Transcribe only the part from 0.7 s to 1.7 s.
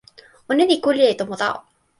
kule e tomo tawa.